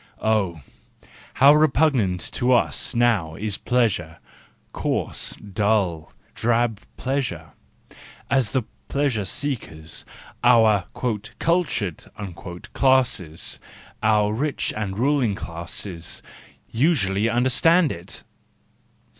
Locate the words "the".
8.51-8.63